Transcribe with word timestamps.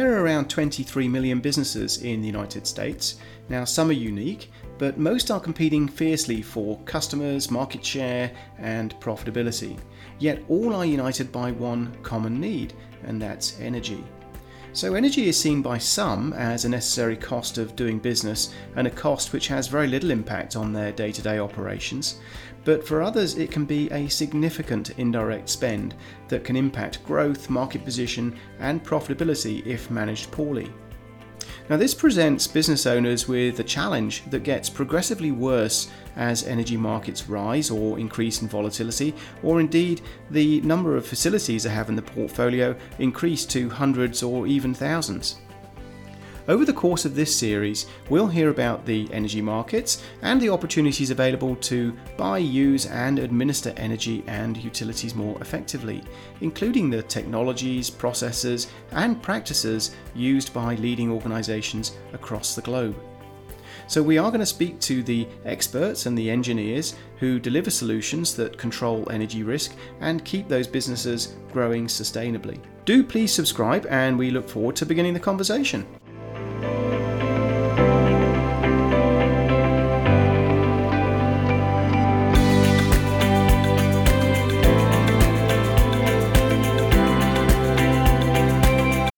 around 0.00 0.48
23 0.48 1.06
million 1.06 1.40
businesses 1.40 2.02
in 2.02 2.22
the 2.22 2.26
United 2.26 2.66
States. 2.66 3.16
Now, 3.50 3.64
some 3.64 3.90
are 3.90 3.92
unique, 3.92 4.50
but 4.78 4.98
most 4.98 5.30
are 5.30 5.38
competing 5.38 5.86
fiercely 5.86 6.40
for 6.40 6.78
customers, 6.84 7.50
market 7.50 7.84
share, 7.84 8.32
and 8.58 8.98
profitability. 9.00 9.78
Yet 10.18 10.42
all 10.48 10.74
are 10.74 10.86
united 10.86 11.30
by 11.30 11.50
one 11.52 11.94
common 12.02 12.40
need, 12.40 12.72
and 13.04 13.20
that's 13.20 13.60
energy. 13.60 14.02
So, 14.74 14.94
energy 14.94 15.28
is 15.28 15.38
seen 15.38 15.60
by 15.60 15.76
some 15.76 16.32
as 16.32 16.64
a 16.64 16.68
necessary 16.68 17.14
cost 17.14 17.58
of 17.58 17.76
doing 17.76 17.98
business 17.98 18.54
and 18.74 18.86
a 18.86 18.90
cost 18.90 19.34
which 19.34 19.46
has 19.48 19.68
very 19.68 19.86
little 19.86 20.10
impact 20.10 20.56
on 20.56 20.72
their 20.72 20.92
day 20.92 21.12
to 21.12 21.20
day 21.20 21.38
operations. 21.38 22.20
But 22.64 22.86
for 22.86 23.02
others, 23.02 23.36
it 23.36 23.50
can 23.50 23.66
be 23.66 23.90
a 23.90 24.08
significant 24.08 24.98
indirect 24.98 25.50
spend 25.50 25.94
that 26.28 26.42
can 26.42 26.56
impact 26.56 27.04
growth, 27.04 27.50
market 27.50 27.84
position, 27.84 28.34
and 28.60 28.82
profitability 28.82 29.66
if 29.66 29.90
managed 29.90 30.30
poorly. 30.30 30.72
Now, 31.70 31.76
this 31.76 31.94
presents 31.94 32.46
business 32.46 32.86
owners 32.86 33.28
with 33.28 33.60
a 33.60 33.64
challenge 33.64 34.24
that 34.30 34.42
gets 34.42 34.68
progressively 34.68 35.30
worse 35.30 35.88
as 36.16 36.44
energy 36.44 36.76
markets 36.76 37.28
rise 37.28 37.70
or 37.70 37.98
increase 37.98 38.42
in 38.42 38.48
volatility, 38.48 39.14
or 39.42 39.60
indeed 39.60 40.02
the 40.30 40.60
number 40.62 40.96
of 40.96 41.06
facilities 41.06 41.62
they 41.62 41.70
have 41.70 41.88
in 41.88 41.96
the 41.96 42.02
portfolio 42.02 42.76
increase 42.98 43.46
to 43.46 43.70
hundreds 43.70 44.22
or 44.22 44.46
even 44.46 44.74
thousands. 44.74 45.36
Over 46.48 46.64
the 46.64 46.72
course 46.72 47.04
of 47.04 47.14
this 47.14 47.34
series, 47.34 47.86
we'll 48.10 48.26
hear 48.26 48.50
about 48.50 48.84
the 48.84 49.08
energy 49.12 49.40
markets 49.40 50.02
and 50.22 50.40
the 50.40 50.48
opportunities 50.48 51.10
available 51.10 51.54
to 51.56 51.96
buy, 52.16 52.38
use, 52.38 52.86
and 52.86 53.20
administer 53.20 53.72
energy 53.76 54.24
and 54.26 54.56
utilities 54.56 55.14
more 55.14 55.40
effectively, 55.40 56.02
including 56.40 56.90
the 56.90 57.04
technologies, 57.04 57.90
processes, 57.90 58.66
and 58.90 59.22
practices 59.22 59.94
used 60.16 60.52
by 60.52 60.74
leading 60.76 61.12
organizations 61.12 61.96
across 62.12 62.56
the 62.56 62.62
globe. 62.62 62.96
So, 63.86 64.02
we 64.02 64.18
are 64.18 64.30
going 64.30 64.40
to 64.40 64.46
speak 64.46 64.80
to 64.80 65.02
the 65.02 65.28
experts 65.44 66.06
and 66.06 66.18
the 66.18 66.30
engineers 66.30 66.96
who 67.18 67.38
deliver 67.38 67.70
solutions 67.70 68.34
that 68.36 68.58
control 68.58 69.08
energy 69.10 69.44
risk 69.44 69.74
and 70.00 70.24
keep 70.24 70.48
those 70.48 70.66
businesses 70.66 71.36
growing 71.52 71.86
sustainably. 71.86 72.58
Do 72.84 73.04
please 73.04 73.32
subscribe, 73.32 73.86
and 73.86 74.18
we 74.18 74.30
look 74.30 74.48
forward 74.48 74.74
to 74.76 74.86
beginning 74.86 75.14
the 75.14 75.20
conversation. 75.20 75.86